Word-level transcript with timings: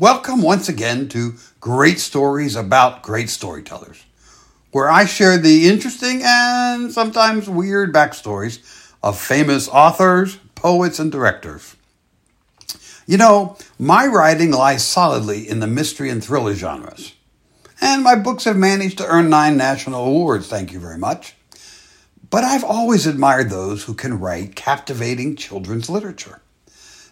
Welcome 0.00 0.40
once 0.40 0.66
again 0.66 1.10
to 1.10 1.34
Great 1.60 2.00
Stories 2.00 2.56
About 2.56 3.02
Great 3.02 3.28
Storytellers, 3.28 4.02
where 4.70 4.88
I 4.88 5.04
share 5.04 5.36
the 5.36 5.68
interesting 5.68 6.22
and 6.24 6.90
sometimes 6.90 7.50
weird 7.50 7.92
backstories 7.92 8.60
of 9.02 9.20
famous 9.20 9.68
authors, 9.68 10.38
poets, 10.54 10.98
and 10.98 11.12
directors. 11.12 11.76
You 13.06 13.18
know, 13.18 13.58
my 13.78 14.06
writing 14.06 14.52
lies 14.52 14.86
solidly 14.86 15.46
in 15.46 15.60
the 15.60 15.66
mystery 15.66 16.08
and 16.08 16.24
thriller 16.24 16.54
genres, 16.54 17.12
and 17.78 18.02
my 18.02 18.14
books 18.14 18.44
have 18.44 18.56
managed 18.56 18.96
to 18.96 19.06
earn 19.06 19.28
nine 19.28 19.58
national 19.58 20.06
awards, 20.06 20.48
thank 20.48 20.72
you 20.72 20.80
very 20.80 20.96
much. 20.96 21.34
But 22.30 22.42
I've 22.42 22.64
always 22.64 23.06
admired 23.06 23.50
those 23.50 23.84
who 23.84 23.92
can 23.92 24.18
write 24.18 24.56
captivating 24.56 25.36
children's 25.36 25.90
literature. 25.90 26.40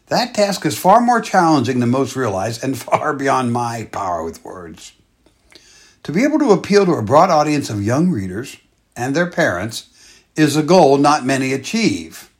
That 0.09 0.35
task 0.35 0.65
is 0.65 0.79
far 0.79 1.01
more 1.01 1.21
challenging 1.21 1.80
than 1.80 1.91
most 1.91 2.17
realize 2.17 2.62
and 2.62 2.79
far 2.79 3.12
beyond 3.15 3.53
my 3.53 3.89
power 3.93 4.25
with 4.25 4.45
words. 4.45 4.93
To 6.05 6.12
be 6.12 6.25
able 6.25 6.39
to 6.39 6.53
appeal 6.53 6.87
to 6.87 6.93
a 6.93 7.03
broad 7.03 7.31
audience 7.31 7.69
of 7.69 7.83
young 7.83 8.11
readers 8.11 8.57
and 8.97 9.15
their 9.15 9.31
parents 9.31 9.89
is 10.37 10.57
a 10.57 10.62
goal 10.62 10.97
not 10.97 11.27
many 11.27 11.53
achieve. 11.53 12.31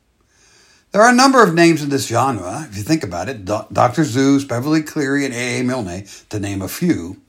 There 0.91 1.03
are 1.03 1.11
a 1.11 1.15
number 1.15 1.43
of 1.43 1.53
names 1.53 1.83
in 1.83 1.91
this 1.91 2.07
genre, 2.07 2.67
if 2.69 2.77
you 2.77 2.83
think 2.83 3.05
about 3.05 3.29
it 3.29 3.45
Dr. 3.45 4.03
Seuss, 4.03 4.49
Beverly 4.49 4.83
Cleary, 4.83 5.27
and 5.27 5.35
A.A. 5.35 5.63
Milne, 5.63 6.07
to 6.31 6.41
name 6.41 6.63
a 6.63 6.69
few. 6.69 7.21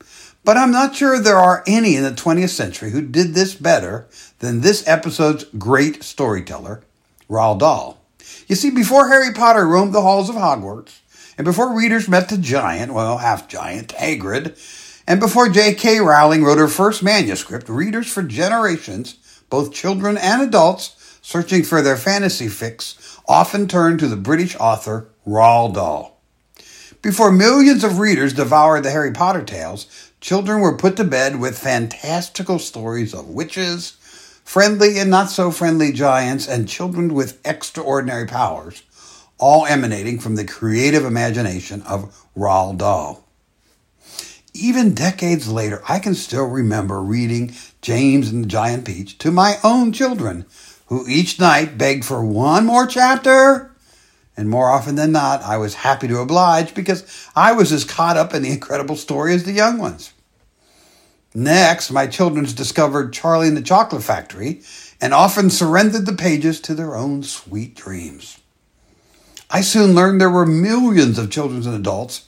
But 0.46 0.56
I'm 0.56 0.72
not 0.72 0.96
sure 0.96 1.20
there 1.20 1.38
are 1.38 1.64
any 1.68 1.96
in 1.96 2.04
the 2.04 2.12
20th 2.12 2.50
century 2.50 2.92
who 2.92 3.02
did 3.02 3.34
this 3.34 3.54
better 3.54 4.08
than 4.40 4.62
this 4.62 4.88
episode's 4.88 5.44
great 5.58 6.04
storyteller, 6.04 6.82
Roald 7.30 7.60
Dahl. 7.60 7.99
You 8.48 8.56
see, 8.56 8.70
before 8.70 9.08
Harry 9.08 9.34
Potter 9.34 9.68
roamed 9.68 9.94
the 9.94 10.02
halls 10.02 10.30
of 10.30 10.36
Hogwarts, 10.36 11.00
and 11.38 11.46
before 11.46 11.76
readers 11.76 12.10
met 12.10 12.30
the 12.30 12.38
giant, 12.38 12.94
well, 12.94 13.18
half 13.18 13.48
giant, 13.48 13.90
Hagrid, 13.90 14.58
and 15.08 15.20
before 15.20 15.50
J.K. 15.50 16.00
Rowling 16.02 16.44
wrote 16.44 16.60
her 16.60 16.68
first 16.68 17.02
manuscript, 17.02 17.68
readers 17.70 18.12
for 18.12 18.22
generations, 18.22 19.16
both 19.50 19.74
children 19.74 20.18
and 20.18 20.42
adults, 20.42 21.18
searching 21.22 21.64
for 21.64 21.82
their 21.82 21.98
fantasy 21.98 22.48
fix, 22.48 23.20
often 23.28 23.68
turned 23.68 24.00
to 24.00 24.08
the 24.08 24.16
British 24.16 24.56
author 24.60 25.10
Roald 25.26 25.76
Dahl. 25.76 26.20
Before 27.02 27.32
millions 27.32 27.84
of 27.84 28.00
readers 28.00 28.34
devoured 28.34 28.84
the 28.84 28.92
Harry 28.92 29.12
Potter 29.12 29.44
tales, 29.44 30.12
children 30.20 30.60
were 30.60 30.78
put 30.78 30.98
to 30.98 31.04
bed 31.04 31.40
with 31.40 31.58
fantastical 31.58 32.60
stories 32.60 33.14
of 33.14 33.30
witches, 33.30 33.96
friendly 34.50 34.98
and 34.98 35.12
not 35.12 35.30
so 35.30 35.52
friendly 35.52 35.92
giants, 35.92 36.48
and 36.48 36.68
children 36.68 37.14
with 37.14 37.40
extraordinary 37.46 38.26
powers, 38.26 38.82
all 39.38 39.68
emanating 39.68 40.18
from 40.18 40.36
the 40.36 40.44
creative 40.44 41.06
imagination 41.06 41.84
of 41.84 42.28
Roald 42.36 42.80
Dahl. 42.80 43.24
Even 44.56 44.96
decades 44.96 45.48
later, 45.48 45.84
I 45.88 46.00
can 46.00 46.16
still 46.16 46.48
remember 46.48 47.00
reading 47.00 47.54
James 47.84 48.32
and 48.32 48.44
the 48.44 48.48
Giant 48.48 48.86
Peach 48.86 49.20
to 49.20 49.30
my 49.30 49.58
own 49.64 49.92
children, 49.92 50.48
who 50.88 51.08
each 51.08 51.40
night 51.40 51.78
begged 51.78 52.04
for 52.04 52.26
one 52.26 52.66
more 52.66 52.88
chapter. 52.88 53.72
And 54.36 54.50
more 54.50 54.72
often 54.72 54.96
than 54.96 55.12
not, 55.12 55.44
I 55.44 55.58
was 55.58 55.76
happy 55.76 56.08
to 56.08 56.22
oblige 56.22 56.74
because 56.74 57.06
I 57.36 57.52
was 57.52 57.72
as 57.72 57.84
caught 57.84 58.18
up 58.18 58.34
in 58.34 58.42
the 58.42 58.52
incredible 58.52 58.96
story 58.96 59.36
as 59.36 59.44
the 59.44 59.52
young 59.52 59.78
ones. 59.78 60.12
Next, 61.34 61.92
my 61.92 62.08
children 62.08 62.46
discovered 62.46 63.14
Charlie 63.14 63.48
and 63.48 63.58
the 63.58 63.62
Chocolate 63.62 64.04
Factory 64.04 64.62
and 65.00 65.14
often 65.14 65.50
surrendered 65.50 66.06
the 66.06 66.14
pages 66.14 66.60
to 66.62 66.74
their 66.74 66.96
own 66.96 67.24
sweet 67.24 67.76
dreams. 67.76 68.40
I 69.52 69.62
soon 69.62 69.94
learned 69.94 70.20
there 70.20 70.30
were 70.30 70.46
millions 70.46 71.18
of 71.18 71.32
children 71.32 71.66
and 71.66 71.76
adults 71.76 72.26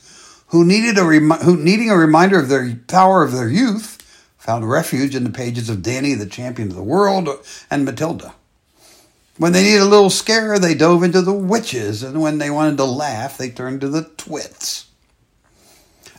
who 0.47 0.65
needed 0.65 0.97
a 0.97 1.03
who 1.03 1.57
needing 1.57 1.89
a 1.89 1.97
reminder 1.97 2.39
of 2.39 2.49
their 2.49 2.75
power 2.87 3.23
of 3.23 3.31
their 3.31 3.49
youth 3.49 3.97
found 4.37 4.69
refuge 4.69 5.15
in 5.15 5.23
the 5.23 5.29
pages 5.29 5.69
of 5.69 5.83
Danny 5.83 6.13
the 6.13 6.25
Champion 6.25 6.69
of 6.69 6.75
the 6.75 6.83
World 6.83 7.29
and 7.69 7.85
Matilda. 7.85 8.33
When 9.37 9.53
they 9.53 9.63
needed 9.63 9.81
a 9.81 9.85
little 9.85 10.09
scare, 10.09 10.59
they 10.59 10.75
dove 10.75 11.03
into 11.03 11.21
the 11.21 11.33
witches, 11.33 12.03
and 12.03 12.21
when 12.21 12.37
they 12.37 12.49
wanted 12.49 12.77
to 12.77 12.85
laugh, 12.85 13.37
they 13.37 13.49
turned 13.49 13.81
to 13.81 13.87
the 13.87 14.03
twits. 14.17 14.90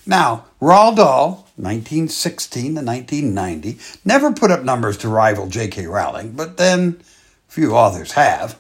Now, 0.04 0.46
Roald 0.60 0.96
Dahl, 0.96 1.46
1916 1.56 2.74
to 2.74 2.82
1990, 2.82 3.78
never 4.04 4.32
put 4.32 4.50
up 4.50 4.64
numbers 4.64 4.96
to 4.98 5.08
rival 5.08 5.46
J.K. 5.46 5.86
Rowling, 5.86 6.32
but 6.32 6.56
then 6.56 7.00
few 7.46 7.74
authors 7.74 8.12
have. 8.12 8.58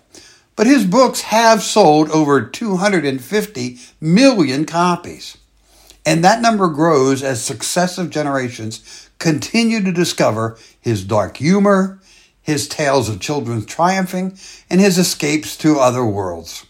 But 0.54 0.66
his 0.66 0.84
books 0.84 1.22
have 1.22 1.62
sold 1.62 2.10
over 2.10 2.42
250 2.42 3.78
million 4.00 4.66
copies. 4.66 5.36
And 6.04 6.22
that 6.22 6.42
number 6.42 6.68
grows 6.68 7.22
as 7.22 7.42
successive 7.42 8.10
generations 8.10 9.08
continue 9.18 9.82
to 9.82 9.92
discover 9.92 10.58
his 10.80 11.04
dark 11.04 11.38
humor, 11.38 12.00
his 12.40 12.68
tales 12.68 13.08
of 13.08 13.20
children 13.20 13.64
triumphing, 13.64 14.36
and 14.68 14.80
his 14.80 14.98
escapes 14.98 15.56
to 15.58 15.78
other 15.78 16.04
worlds. 16.04 16.66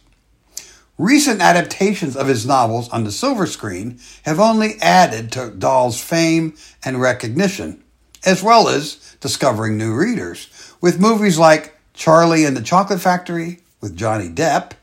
Recent 1.03 1.41
adaptations 1.41 2.17
of 2.17 2.29
his 2.29 2.47
novels 2.47 2.89
on 2.91 3.03
the 3.03 3.11
silver 3.11 3.45
screen 3.47 3.99
have 4.23 4.39
only 4.39 4.77
added 4.81 5.33
to 5.33 5.51
Dahl's 5.51 6.01
fame 6.01 6.55
and 6.85 7.01
recognition, 7.01 7.83
as 8.25 8.41
well 8.41 8.69
as 8.69 9.17
discovering 9.21 9.77
new 9.77 9.97
readers, 9.97 10.49
with 10.81 11.01
movies 11.01 11.41
like 11.41 11.77
Charlie 11.93 12.45
and 12.45 12.57
the 12.57 12.63
Chocolate 12.63 13.01
Factory 13.01 13.59
with 13.81 13.97
Johnny 13.97 14.29
Depp, 14.29 14.75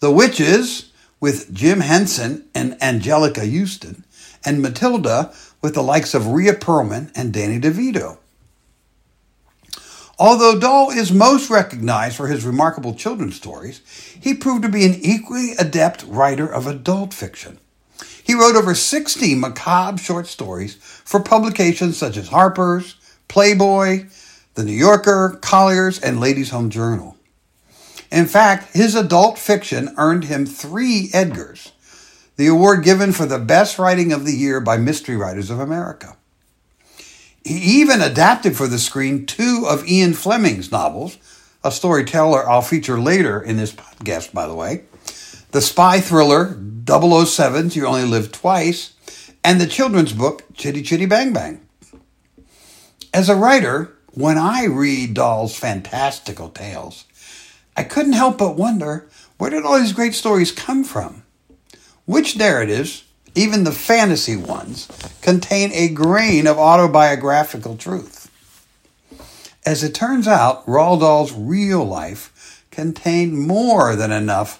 The 0.00 0.10
Witches 0.10 0.90
with 1.20 1.54
Jim 1.54 1.78
Henson 1.78 2.44
and 2.56 2.72
Anjelica 2.80 3.48
Huston, 3.48 4.02
and 4.44 4.60
Matilda 4.60 5.32
with 5.60 5.74
the 5.74 5.82
likes 5.84 6.12
of 6.12 6.26
Rhea 6.26 6.54
Perlman 6.54 7.12
and 7.14 7.32
Danny 7.32 7.60
DeVito. 7.60 8.18
Although 10.18 10.58
Dahl 10.58 10.90
is 10.90 11.10
most 11.10 11.50
recognized 11.50 12.16
for 12.16 12.28
his 12.28 12.44
remarkable 12.44 12.94
children's 12.94 13.36
stories, 13.36 13.80
he 14.20 14.34
proved 14.34 14.62
to 14.62 14.68
be 14.68 14.84
an 14.84 14.94
equally 15.00 15.52
adept 15.58 16.04
writer 16.06 16.46
of 16.46 16.66
adult 16.66 17.14
fiction. 17.14 17.58
He 18.22 18.34
wrote 18.34 18.54
over 18.54 18.74
60 18.74 19.34
macabre 19.34 19.98
short 19.98 20.26
stories 20.26 20.76
for 20.76 21.20
publications 21.20 21.96
such 21.96 22.16
as 22.16 22.28
Harper's, 22.28 22.96
Playboy, 23.28 24.06
The 24.54 24.64
New 24.64 24.72
Yorker, 24.72 25.38
Collier's, 25.40 25.98
and 25.98 26.20
Ladies' 26.20 26.50
Home 26.50 26.70
Journal. 26.70 27.16
In 28.10 28.26
fact, 28.26 28.76
his 28.76 28.94
adult 28.94 29.38
fiction 29.38 29.94
earned 29.96 30.24
him 30.24 30.44
three 30.44 31.08
Edgars, 31.14 31.72
the 32.36 32.46
award 32.46 32.84
given 32.84 33.12
for 33.12 33.24
the 33.24 33.38
best 33.38 33.78
writing 33.78 34.12
of 34.12 34.26
the 34.26 34.34
year 34.34 34.60
by 34.60 34.76
Mystery 34.76 35.16
Writers 35.16 35.48
of 35.48 35.58
America. 35.58 36.16
He 37.44 37.80
even 37.80 38.00
adapted 38.00 38.56
for 38.56 38.68
the 38.68 38.78
screen 38.78 39.26
two 39.26 39.66
of 39.68 39.86
Ian 39.86 40.14
Fleming's 40.14 40.70
novels, 40.70 41.18
a 41.64 41.72
storyteller 41.72 42.48
I'll 42.48 42.62
feature 42.62 43.00
later 43.00 43.40
in 43.40 43.56
this 43.56 43.72
podcast, 43.72 44.32
by 44.32 44.46
the 44.46 44.54
way. 44.54 44.84
The 45.50 45.60
spy 45.60 46.00
thriller 46.00 46.54
007's 46.54 47.76
You 47.76 47.86
Only 47.86 48.04
Live 48.04 48.32
Twice, 48.32 48.94
and 49.44 49.60
the 49.60 49.66
children's 49.66 50.12
book 50.12 50.44
Chitty 50.54 50.82
Chitty 50.82 51.06
Bang 51.06 51.32
Bang. 51.32 51.60
As 53.12 53.28
a 53.28 53.36
writer, 53.36 53.92
when 54.14 54.38
I 54.38 54.64
read 54.64 55.14
Dahl's 55.14 55.56
fantastical 55.56 56.48
tales, 56.48 57.04
I 57.76 57.82
couldn't 57.82 58.12
help 58.12 58.38
but 58.38 58.56
wonder 58.56 59.08
where 59.38 59.50
did 59.50 59.64
all 59.64 59.78
these 59.78 59.92
great 59.92 60.14
stories 60.14 60.52
come 60.52 60.84
from? 60.84 61.24
Which 62.04 62.36
narratives 62.36 63.04
even 63.34 63.64
the 63.64 63.72
fantasy 63.72 64.36
ones, 64.36 64.88
contain 65.20 65.70
a 65.72 65.88
grain 65.88 66.46
of 66.46 66.58
autobiographical 66.58 67.76
truth. 67.76 68.30
As 69.64 69.82
it 69.82 69.94
turns 69.94 70.26
out, 70.26 70.66
Roald 70.66 71.00
Dahl's 71.00 71.32
real 71.32 71.84
life 71.84 72.64
contained 72.70 73.38
more 73.38 73.94
than 73.94 74.10
enough 74.10 74.58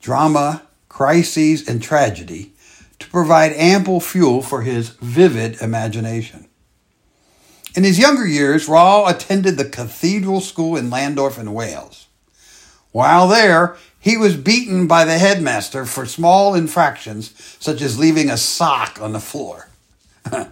drama, 0.00 0.62
crises, 0.88 1.68
and 1.68 1.82
tragedy 1.82 2.52
to 2.98 3.08
provide 3.10 3.52
ample 3.52 4.00
fuel 4.00 4.42
for 4.42 4.62
his 4.62 4.90
vivid 5.00 5.60
imagination. 5.60 6.46
In 7.74 7.84
his 7.84 7.98
younger 7.98 8.26
years, 8.26 8.68
Roald 8.68 9.10
attended 9.10 9.56
the 9.56 9.68
cathedral 9.68 10.40
school 10.40 10.76
in 10.76 10.90
Llandaff 10.90 11.38
in 11.38 11.52
Wales. 11.52 12.06
While 12.92 13.28
there, 13.28 13.76
he 14.00 14.16
was 14.16 14.36
beaten 14.36 14.86
by 14.86 15.04
the 15.04 15.18
headmaster 15.18 15.84
for 15.84 16.06
small 16.06 16.54
infractions, 16.54 17.34
such 17.58 17.82
as 17.82 17.98
leaving 17.98 18.30
a 18.30 18.36
sock 18.36 19.00
on 19.00 19.12
the 19.12 19.20
floor. 19.20 19.68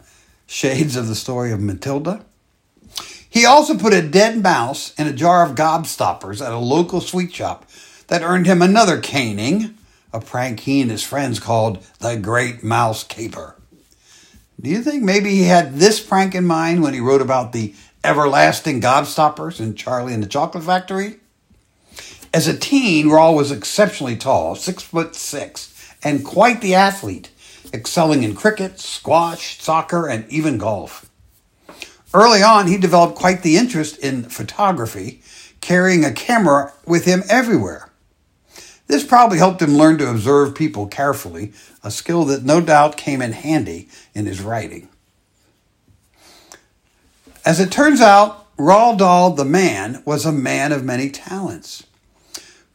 Shades 0.46 0.96
of 0.96 1.08
the 1.08 1.14
story 1.14 1.52
of 1.52 1.60
Matilda. 1.60 2.25
He 3.28 3.44
also 3.44 3.76
put 3.76 3.93
a 3.93 4.02
dead 4.02 4.43
mouse 4.43 4.94
in 4.98 5.06
a 5.06 5.12
jar 5.12 5.44
of 5.44 5.56
gobstoppers 5.56 6.44
at 6.44 6.52
a 6.52 6.58
local 6.58 7.00
sweet 7.00 7.34
shop 7.34 7.69
that 8.08 8.22
earned 8.22 8.46
him 8.46 8.62
another 8.62 9.00
caning, 9.00 9.75
a 10.12 10.20
prank 10.20 10.60
he 10.60 10.81
and 10.81 10.90
his 10.90 11.02
friends 11.02 11.38
called 11.38 11.84
the 11.98 12.16
Great 12.16 12.64
Mouse 12.64 13.04
Caper. 13.04 13.56
Do 14.60 14.70
you 14.70 14.82
think 14.82 15.02
maybe 15.02 15.31
he 15.31 15.43
had 15.43 15.75
this 15.75 16.00
prank 16.00 16.34
in 16.34 16.46
mind 16.46 16.82
when 16.82 16.94
he 16.94 17.00
wrote 17.00 17.20
about 17.20 17.52
the 17.52 17.75
everlasting 18.02 18.81
gobstoppers 18.81 19.60
in 19.60 19.75
Charlie 19.75 20.14
and 20.14 20.22
the 20.22 20.28
Chocolate 20.28 20.64
Factory? 20.64 21.16
As 22.34 22.46
a 22.46 22.56
teen, 22.56 23.06
Roald 23.06 23.37
was 23.37 23.50
exceptionally 23.50 24.17
tall, 24.17 24.55
six 24.55 24.82
foot 24.82 25.14
six, 25.14 25.94
and 26.02 26.25
quite 26.25 26.61
the 26.61 26.75
athlete, 26.75 27.31
excelling 27.73 28.23
in 28.23 28.34
cricket, 28.34 28.78
squash, 28.78 29.61
soccer, 29.61 30.08
and 30.08 30.28
even 30.31 30.58
golf. 30.58 31.11
Early 32.12 32.43
on, 32.43 32.67
he 32.67 32.78
developed 32.78 33.17
quite 33.19 33.43
the 33.43 33.56
interest 33.56 33.99
in 33.99 34.25
photography, 34.25 35.23
carrying 35.61 36.05
a 36.05 36.12
camera 36.12 36.73
with 36.87 37.05
him 37.05 37.23
everywhere. 37.28 37.90
This 38.87 39.05
probably 39.05 39.38
helped 39.38 39.61
him 39.61 39.75
learn 39.76 39.99
to 39.99 40.08
observe 40.08 40.55
people 40.55 40.87
carefully, 40.87 41.52
a 41.82 41.90
skill 41.90 42.25
that 42.26 42.44
no 42.44 42.61
doubt 42.61 42.96
came 42.96 43.20
in 43.20 43.32
handy 43.32 43.88
in 44.14 44.26
his 44.26 44.40
writing. 44.40 44.88
As 47.44 47.61
it 47.61 47.70
turns 47.70 48.00
out, 48.00 48.56
Roald 48.56 48.99
Dahl, 48.99 49.31
the 49.31 49.44
man, 49.44 50.02
was 50.05 50.25
a 50.25 50.32
man 50.32 50.72
of 50.72 50.84
many 50.84 51.11
talents. 51.11 51.85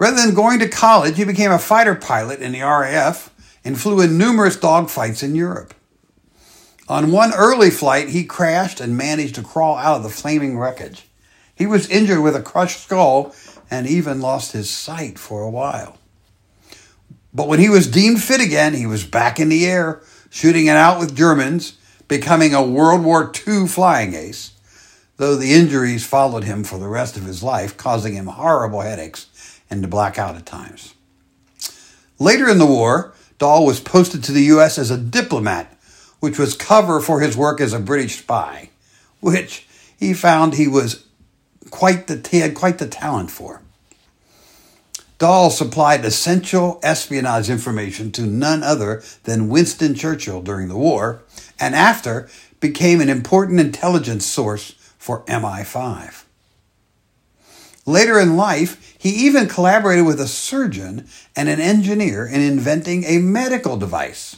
Rather 0.02 0.18
than 0.18 0.34
going 0.34 0.58
to 0.58 0.68
college, 0.68 1.16
he 1.18 1.24
became 1.26 1.52
a 1.52 1.60
fighter 1.60 1.94
pilot 1.94 2.40
in 2.40 2.54
the 2.54 2.62
RAF 2.62 3.32
and 3.64 3.80
flew 3.80 4.02
in 4.02 4.18
numerous 4.18 4.58
dogfights 4.58 5.22
in 5.22 5.36
Europe. 5.36 5.76
On 6.90 7.12
one 7.12 7.32
early 7.36 7.70
flight, 7.70 8.10
he 8.10 8.24
crashed 8.24 8.82
and 8.82 8.98
managed 8.98 9.36
to 9.36 9.44
crawl 9.44 9.78
out 9.78 9.98
of 9.98 10.04
the 10.04 10.10
flaming 10.10 10.58
wreckage. 10.58 11.08
He 11.54 11.68
was 11.68 11.88
injured 11.88 12.24
with 12.24 12.36
a 12.36 12.42
crushed 12.42 12.82
skull 12.82 13.36
and 13.70 13.86
even 13.86 14.22
lost 14.22 14.54
his 14.54 14.72
sight 14.72 15.20
for 15.20 15.44
a 15.44 15.52
while. 15.52 16.00
But 17.32 17.48
when 17.48 17.60
he 17.60 17.70
was 17.70 17.86
deemed 17.86 18.24
fit 18.24 18.42
again, 18.42 18.74
he 18.74 18.88
was 18.88 19.06
back 19.06 19.40
in 19.40 19.50
the 19.50 19.68
air, 19.68 20.02
shooting 20.32 20.66
it 20.66 20.76
out 20.76 21.00
with 21.00 21.16
Germans, 21.16 21.78
becoming 22.08 22.56
a 22.56 22.66
World 22.66 23.04
War 23.04 23.32
II 23.48 23.68
flying 23.68 24.16
ace, 24.16 24.54
though 25.18 25.36
the 25.36 25.54
injuries 25.54 26.04
followed 26.04 26.46
him 26.46 26.64
for 26.64 26.80
the 26.80 26.88
rest 26.88 27.18
of 27.18 27.26
his 27.26 27.44
life, 27.44 27.78
causing 27.78 28.16
him 28.16 28.26
horrible 28.26 28.82
headaches 28.82 29.28
and 29.72 29.82
to 29.82 29.88
black 29.88 30.20
out 30.20 30.36
at 30.36 30.46
times. 30.46 30.94
Later 32.20 32.48
in 32.50 32.60
the 32.60 32.66
war, 32.68 33.14
Dahl 33.40 33.66
was 33.66 33.80
posted 33.80 34.24
to 34.26 34.32
the 34.32 34.44
U.S. 34.44 34.78
as 34.78 34.92
a 34.92 34.98
diplomat, 34.98 35.76
which 36.20 36.38
was 36.38 36.54
cover 36.54 37.00
for 37.00 37.22
his 37.22 37.36
work 37.36 37.60
as 37.60 37.74
a 37.74 37.80
British 37.80 38.20
spy, 38.20 38.70
which 39.22 39.68
he 39.98 40.14
found 40.14 40.54
he 40.54 40.68
was 40.68 41.06
quite 41.72 42.06
the, 42.06 42.28
he 42.30 42.42
had 42.42 42.54
quite 42.54 42.78
the 42.78 42.88
talent 42.88 43.32
for. 43.32 43.62
Dahl 45.18 45.50
supplied 45.52 46.04
essential 46.04 46.80
espionage 46.84 47.50
information 47.50 48.12
to 48.14 48.24
none 48.24 48.64
other 48.64 49.04
than 49.24 49.50
Winston 49.50 49.96
Churchill 49.96 50.42
during 50.42 50.68
the 50.68 50.78
war, 50.78 51.22
and 51.60 51.76
after 51.76 52.28
became 52.60 53.02
an 53.02 53.10
important 53.10 53.60
intelligence 53.60 54.26
source 54.26 54.72
for 54.98 55.24
MI5. 55.26 56.24
Later 57.86 58.20
in 58.20 58.38
life, 58.38 58.96
he 58.98 59.10
even 59.10 59.48
collaborated 59.48 60.06
with 60.06 60.20
a 60.20 60.28
surgeon 60.28 61.08
and 61.36 61.50
an 61.50 61.60
engineer 61.60 62.26
in 62.26 62.42
inventing 62.42 63.04
a 63.06 63.18
medical 63.18 63.78
device, 63.78 64.38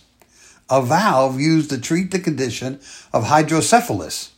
a 0.70 0.82
valve 0.82 1.40
used 1.40 1.70
to 1.72 1.80
treat 1.80 2.12
the 2.12 2.20
condition 2.20 2.80
of 3.12 3.26
hydrocephalus, 3.26 4.32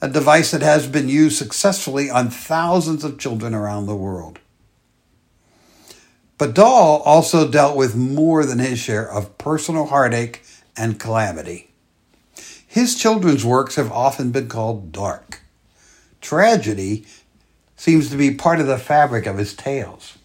a 0.00 0.08
device 0.08 0.52
that 0.52 0.62
has 0.62 0.86
been 0.86 1.08
used 1.08 1.36
successfully 1.36 2.08
on 2.08 2.30
thousands 2.30 3.04
of 3.04 3.18
children 3.18 3.54
around 3.54 3.86
the 3.86 3.96
world. 3.96 4.38
But 6.38 6.54
Dahl 6.54 7.02
also 7.04 7.50
dealt 7.50 7.76
with 7.76 7.96
more 7.96 8.46
than 8.46 8.60
his 8.60 8.78
share 8.78 9.10
of 9.10 9.36
personal 9.38 9.86
heartache 9.86 10.42
and 10.76 10.98
calamity. 10.98 11.70
His 12.66 12.94
children's 12.94 13.44
works 13.44 13.74
have 13.74 13.90
often 13.90 14.30
been 14.30 14.48
called 14.48 14.92
dark. 14.92 15.40
Tragedy 16.20 17.04
seems 17.78 18.10
to 18.10 18.16
be 18.16 18.34
part 18.34 18.60
of 18.60 18.66
the 18.66 18.76
fabric 18.76 19.24
of 19.24 19.38
his 19.38 19.54
tales. 19.54 20.18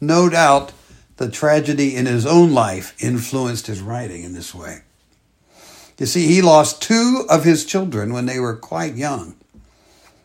No 0.00 0.28
doubt 0.28 0.72
the 1.18 1.30
tragedy 1.30 1.94
in 1.94 2.06
his 2.06 2.26
own 2.26 2.52
life 2.52 2.96
influenced 2.98 3.66
his 3.68 3.82
writing 3.82 4.24
in 4.24 4.32
this 4.32 4.54
way. 4.54 4.80
You 5.98 6.06
see, 6.06 6.26
he 6.26 6.42
lost 6.42 6.80
two 6.80 7.26
of 7.28 7.44
his 7.44 7.64
children 7.64 8.12
when 8.12 8.26
they 8.26 8.40
were 8.40 8.56
quite 8.56 8.94
young. 8.94 9.36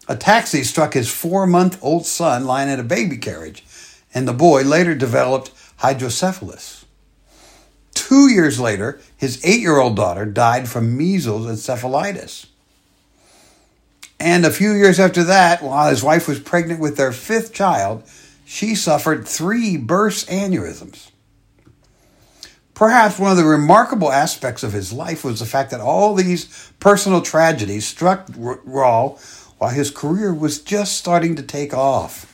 A 0.07 0.15
taxi 0.15 0.63
struck 0.63 0.93
his 0.93 1.11
four 1.11 1.45
month 1.45 1.77
old 1.81 2.05
son 2.05 2.45
lying 2.45 2.69
in 2.69 2.79
a 2.79 2.83
baby 2.83 3.17
carriage 3.17 3.65
and 4.13 4.27
the 4.27 4.33
boy 4.33 4.63
later 4.63 4.95
developed 4.95 5.51
hydrocephalus. 5.77 6.85
Two 7.93 8.29
years 8.29 8.59
later, 8.59 8.99
his 9.17 9.43
eight 9.43 9.59
year 9.59 9.79
old 9.79 9.95
daughter 9.95 10.25
died 10.25 10.69
from 10.69 10.95
measles 10.95 11.47
encephalitis. 11.47 12.47
And 14.23 14.45
a 14.45 14.51
few 14.51 14.71
years 14.71 14.99
after 14.99 15.23
that, 15.25 15.61
while 15.61 15.89
his 15.89 16.01
wife 16.01 16.27
was 16.27 16.39
pregnant 16.39 16.79
with 16.79 16.95
their 16.95 17.11
fifth 17.11 17.53
child, 17.53 18.03
she 18.45 18.73
suffered 18.73 19.27
three 19.27 19.75
burst 19.77 20.29
aneurysms. 20.29 21.11
Perhaps 22.73 23.19
one 23.19 23.31
of 23.31 23.37
the 23.37 23.43
remarkable 23.43 24.11
aspects 24.11 24.63
of 24.63 24.73
his 24.73 24.91
life 24.91 25.23
was 25.23 25.39
the 25.39 25.45
fact 25.45 25.71
that 25.71 25.81
all 25.81 26.15
these 26.15 26.71
personal 26.79 27.21
tragedies 27.21 27.85
struck 27.85 28.27
Roald 28.27 29.21
while 29.59 29.69
his 29.69 29.91
career 29.91 30.33
was 30.33 30.61
just 30.61 30.97
starting 30.97 31.35
to 31.35 31.43
take 31.43 31.73
off 31.73 32.33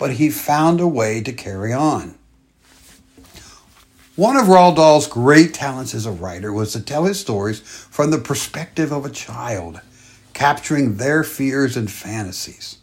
but 0.00 0.12
he 0.12 0.30
found 0.30 0.80
a 0.80 0.88
way 0.88 1.20
to 1.20 1.30
carry 1.30 1.74
on. 1.74 2.14
One 4.16 4.34
of 4.34 4.46
Roald 4.46 4.76
Dahl's 4.76 5.06
great 5.06 5.52
talents 5.52 5.94
as 5.94 6.06
a 6.06 6.10
writer 6.10 6.54
was 6.54 6.72
to 6.72 6.80
tell 6.80 7.04
his 7.04 7.20
stories 7.20 7.60
from 7.60 8.10
the 8.10 8.18
perspective 8.18 8.92
of 8.92 9.04
a 9.04 9.10
child, 9.10 9.82
capturing 10.32 10.96
their 10.96 11.22
fears 11.24 11.76
and 11.76 11.90
fantasies. 11.90 12.78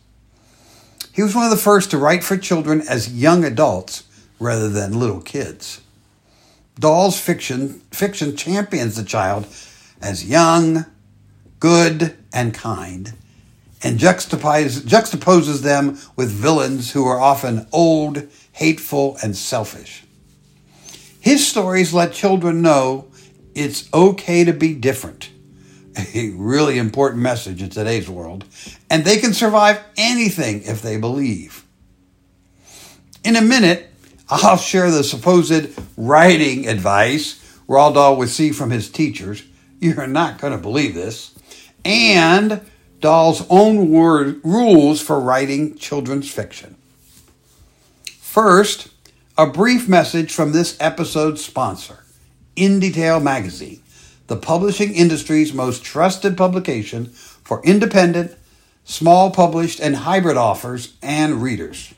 He 1.11 1.23
was 1.23 1.35
one 1.35 1.45
of 1.45 1.51
the 1.51 1.57
first 1.57 1.91
to 1.91 1.97
write 1.97 2.23
for 2.23 2.37
children 2.37 2.81
as 2.87 3.13
young 3.13 3.43
adults 3.43 4.03
rather 4.39 4.69
than 4.69 4.99
little 4.99 5.21
kids. 5.21 5.81
Dahl's 6.79 7.19
fiction, 7.19 7.81
fiction 7.91 8.35
champions 8.35 8.95
the 8.95 9.03
child 9.03 9.47
as 9.99 10.29
young, 10.29 10.85
good, 11.59 12.15
and 12.31 12.53
kind, 12.53 13.13
and 13.81 13.99
juxtaposes, 13.99 14.81
juxtaposes 14.81 15.61
them 15.61 15.97
with 16.15 16.29
villains 16.29 16.91
who 16.91 17.05
are 17.07 17.19
often 17.19 17.67
old, 17.71 18.27
hateful, 18.51 19.17
and 19.23 19.35
selfish. 19.35 20.03
His 21.19 21.47
stories 21.47 21.93
let 21.93 22.13
children 22.13 22.61
know 22.61 23.07
it's 23.55 23.91
okay 23.91 24.43
to 24.43 24.53
be 24.53 24.75
different. 24.75 25.31
A 26.13 26.29
really 26.35 26.77
important 26.77 27.21
message 27.21 27.61
in 27.61 27.69
today's 27.69 28.09
world. 28.09 28.45
And 28.89 29.03
they 29.03 29.17
can 29.17 29.33
survive 29.33 29.79
anything 29.97 30.63
if 30.63 30.81
they 30.81 30.97
believe. 30.97 31.65
In 33.23 33.35
a 33.35 33.41
minute, 33.41 33.89
I'll 34.29 34.57
share 34.57 34.91
the 34.91 35.03
supposed 35.03 35.69
writing 35.97 36.67
advice 36.67 37.43
Roald 37.67 37.95
Dahl 37.95 38.15
would 38.17 38.29
see 38.29 38.51
from 38.51 38.69
his 38.69 38.89
teachers. 38.89 39.43
You're 39.79 40.07
not 40.07 40.39
going 40.39 40.53
to 40.53 40.59
believe 40.59 40.93
this. 40.93 41.37
And 41.83 42.61
Dahl's 42.99 43.45
own 43.49 43.91
word, 43.91 44.41
rules 44.43 45.01
for 45.01 45.19
writing 45.19 45.77
children's 45.77 46.31
fiction. 46.31 46.75
First, 48.05 48.89
a 49.37 49.47
brief 49.47 49.87
message 49.87 50.33
from 50.33 50.51
this 50.51 50.77
episode's 50.79 51.43
sponsor, 51.43 52.03
InD'tale 52.55 53.21
Magazine, 53.21 53.81
the 54.27 54.35
publishing 54.35 54.93
industry's 54.93 55.53
most 55.53 55.83
trusted 55.83 56.37
publication 56.37 57.07
for 57.07 57.63
independent, 57.63 58.35
small 58.83 59.31
published, 59.31 59.79
and 59.79 59.95
hybrid 59.97 60.37
authors 60.37 60.93
and 61.01 61.41
readers. 61.41 61.93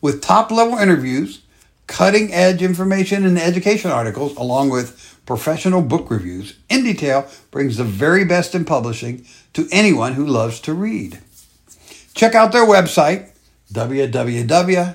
With 0.00 0.22
top 0.22 0.50
level 0.50 0.78
interviews, 0.78 1.42
cutting 1.86 2.32
edge 2.32 2.62
information, 2.62 3.26
and 3.26 3.38
education 3.38 3.90
articles, 3.90 4.34
along 4.36 4.70
with 4.70 5.20
professional 5.26 5.82
book 5.82 6.10
reviews, 6.10 6.54
InD'tale 6.70 7.28
brings 7.50 7.76
the 7.76 7.84
very 7.84 8.24
best 8.24 8.54
in 8.54 8.64
publishing 8.64 9.26
to 9.52 9.68
anyone 9.70 10.14
who 10.14 10.26
loves 10.26 10.60
to 10.60 10.72
read. 10.72 11.18
Check 12.14 12.34
out 12.34 12.52
their 12.52 12.66
website, 12.66 13.28
www.indetail, 13.72 14.94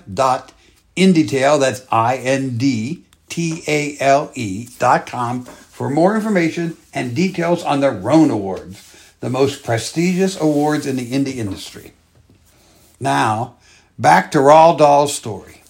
that's 1.59 1.85
I-N-D-T-A-L-E 1.91 3.03
dot 4.79 5.05
com 5.05 5.45
for 5.83 5.89
more 5.89 6.15
information 6.15 6.77
and 6.93 7.13
details 7.13 7.61
on 7.61 7.81
the 7.81 7.91
RONE 7.91 8.31
Awards, 8.31 9.13
the 9.19 9.29
most 9.29 9.65
prestigious 9.65 10.39
awards 10.39 10.85
in 10.85 10.95
the 10.95 11.11
indie 11.11 11.35
industry. 11.35 11.91
Now, 13.01 13.55
back 13.99 14.31
to 14.31 14.37
Roald 14.37 14.77
Dahl's 14.77 15.13
story. 15.13 15.61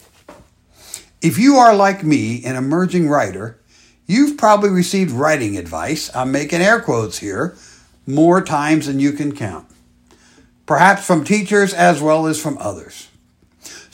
If 1.19 1.39
you 1.39 1.55
are 1.55 1.75
like 1.75 2.03
me, 2.03 2.45
an 2.45 2.55
emerging 2.55 3.09
writer, 3.09 3.59
You've 4.05 4.37
probably 4.37 4.69
received 4.69 5.09
writing 5.09 5.57
advice, 5.57 6.15
I'm 6.15 6.31
making 6.31 6.61
air 6.61 6.79
quotes 6.79 7.17
here, 7.17 7.57
more 8.05 8.39
times 8.39 8.85
than 8.85 8.99
you 8.99 9.13
can 9.13 9.35
count. 9.35 9.65
Perhaps 10.67 11.07
from 11.07 11.23
teachers 11.23 11.73
as 11.73 12.03
well 12.03 12.27
as 12.27 12.39
from 12.39 12.59
others. 12.59 13.07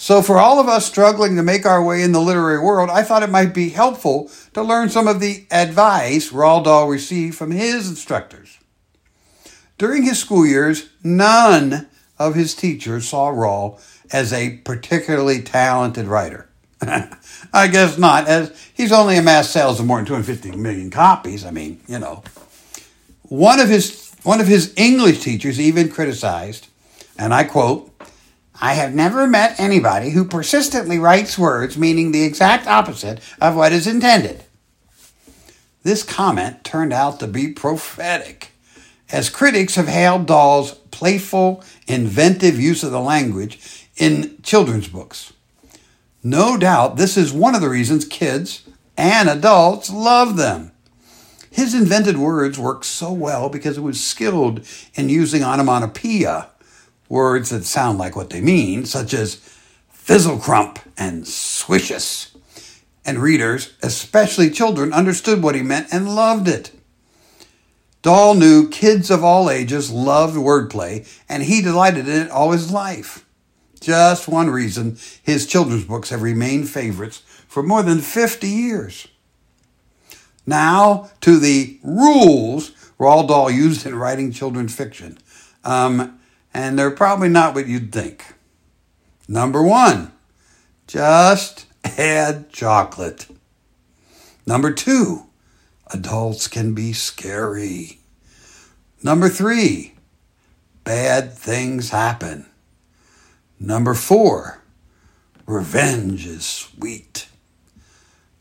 So, 0.02 0.22
for 0.22 0.38
all 0.38 0.62
of 0.62 0.70
us 0.70 0.86
struggling 0.86 1.36
to 1.36 1.44
make 1.44 1.66
our 1.66 1.84
way 1.84 2.04
in 2.04 2.14
the 2.14 2.22
literary 2.22 2.58
world, 2.58 2.90
I 2.90 3.04
thought 3.04 3.22
it 3.22 3.30
might 3.30 3.54
be 3.54 3.68
helpful 3.68 4.32
to 4.54 4.64
learn 4.64 4.90
some 4.90 5.10
of 5.10 5.20
the 5.20 5.46
advice 5.52 6.32
Roald 6.32 6.64
Dahl 6.64 6.88
received 6.88 7.38
from 7.38 7.52
his 7.52 7.90
instructors. 7.90 8.60
During 9.78 10.04
his 10.04 10.18
school 10.18 10.46
years, 10.46 10.88
none 11.04 11.90
of 12.18 12.34
his 12.34 12.56
teachers 12.56 13.10
saw 13.10 13.30
Roald 13.34 13.82
as 14.10 14.32
a 14.32 14.60
particularly 14.60 15.42
talented 15.42 16.08
writer. 16.08 16.48
I 16.82 17.68
guess 17.68 17.98
not, 17.98 18.26
as 18.26 18.58
he's 18.74 18.94
only 18.94 19.18
amassed 19.18 19.52
sales 19.52 19.82
of 19.82 19.86
more 19.86 19.98
than 19.98 20.06
250 20.06 20.56
million 20.56 20.92
copies. 20.92 21.44
I 21.44 21.52
mean, 21.52 21.82
you 21.90 22.00
know. 22.00 22.24
One 23.24 23.60
of 23.60 23.68
his 23.68 24.14
one 24.24 24.40
of 24.40 24.48
his 24.48 24.74
English 24.78 25.20
teachers 25.20 25.60
even 25.60 25.90
criticized, 25.90 26.70
and 27.18 27.34
I 27.34 27.44
quote, 27.44 27.89
I 28.62 28.74
have 28.74 28.94
never 28.94 29.26
met 29.26 29.60
anybody 29.60 30.10
who 30.10 30.26
persistently 30.26 31.00
writes 31.00 31.38
words 31.38 31.78
meaning 31.78 32.12
the 32.12 32.24
exact 32.24 32.68
opposite 32.68 33.20
of 33.40 33.56
what 33.56 33.72
is 33.72 33.88
intended. 33.88 34.44
This 35.84 36.04
comment 36.04 36.64
turned 36.64 36.92
out 36.92 37.20
to 37.22 37.28
be 37.28 37.54
prophetic, 37.54 38.52
as 39.12 39.30
critics 39.30 39.76
have 39.76 39.88
hailed 39.88 40.26
Dahl's 40.26 40.74
playful, 40.92 41.64
inventive 41.88 42.60
use 42.60 42.84
of 42.84 42.92
the 42.92 43.00
language 43.00 43.88
in 43.96 44.42
children's 44.44 44.90
books. 44.90 45.32
No 46.22 46.58
doubt 46.58 46.98
this 46.98 47.16
is 47.16 47.32
one 47.32 47.56
of 47.56 47.62
the 47.62 47.70
reasons 47.70 48.04
kids 48.04 48.68
and 48.98 49.30
adults 49.30 49.90
love 49.90 50.36
them. 50.36 50.74
His 51.50 51.74
invented 51.74 52.18
words 52.18 52.60
work 52.60 52.84
so 52.84 53.12
well 53.14 53.50
because 53.50 53.78
he 53.78 53.82
was 53.82 54.04
skilled 54.04 54.68
in 54.96 55.08
using 55.08 55.44
onomatopoeia, 55.44 56.50
words 57.10 57.50
that 57.50 57.66
sound 57.66 57.98
like 57.98 58.16
what 58.16 58.30
they 58.30 58.40
mean, 58.40 58.86
such 58.86 59.14
as 59.14 59.38
fizzlecrump 59.94 60.78
and 60.98 61.28
swishes. 61.28 62.36
And 63.04 63.20
readers, 63.20 63.74
especially 63.82 64.50
children, 64.52 64.94
understood 64.94 65.42
what 65.42 65.56
he 65.56 65.64
meant 65.64 65.88
and 65.92 66.16
loved 66.16 66.48
it. 66.48 66.72
Dahl 68.02 68.36
knew 68.36 68.70
kids 68.70 69.12
of 69.12 69.24
all 69.24 69.50
ages 69.50 69.92
loved 69.92 70.36
wordplay, 70.36 71.08
and 71.28 71.44
he 71.44 71.62
delighted 71.62 72.08
in 72.08 72.28
it 72.28 72.32
all 72.32 72.52
his 72.52 72.72
life. 72.72 73.26
Just 73.82 74.28
one 74.28 74.50
reason 74.50 74.98
his 75.24 75.48
children's 75.48 75.86
books 75.86 76.10
have 76.10 76.22
remained 76.22 76.70
favorites 76.70 77.24
for 77.48 77.64
more 77.64 77.82
than 77.84 78.00
50 78.00 78.48
years. 78.48 79.08
Now 80.46 81.10
to 81.22 81.40
the 81.40 81.80
rules 81.84 82.72
Roald 83.00 83.30
Dahl 83.30 83.50
used 83.50 83.86
in 83.86 83.96
writing 83.96 84.32
children's 84.32 84.76
fiction. 84.76 85.18
Um, 85.64 86.19
and 86.54 86.78
they're 86.78 86.92
probably 86.92 87.30
not 87.30 87.56
what 87.56 87.68
you'd 87.68 87.92
think. 87.92 88.34
Number 89.28 89.62
one, 89.62 90.12
just 90.88 91.66
add 91.84 92.52
chocolate. 92.52 93.28
Number 94.46 94.72
two, 94.72 95.26
adults 95.88 96.48
can 96.48 96.74
be 96.74 96.94
scary. 96.94 98.00
Number 99.04 99.30
three, 99.30 99.94
bad 100.84 101.34
things 101.34 101.92
happen. 101.92 102.48
Number 103.60 103.94
four, 103.94 104.62
revenge 105.46 106.26
is 106.26 106.46
sweet. 106.46 107.28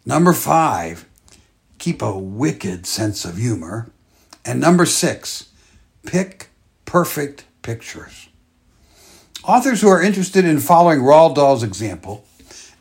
Number 0.07 0.33
five, 0.33 1.07
keep 1.79 2.01
a 2.01 2.19
wicked 2.19 2.87
sense 2.87 3.25
of 3.25 3.37
humor. 3.37 3.91
And 4.45 4.61
number 4.61 4.87
six, 4.87 5.51
pick 6.07 6.49
perfect 6.87 7.45
pictures. 7.69 8.31
Authors 9.45 9.83
who 9.83 9.89
are 9.89 10.01
interested 10.01 10.47
in 10.47 10.59
following 10.59 11.01
Roald 11.01 11.35
Dahl's 11.35 11.63
example 11.63 12.25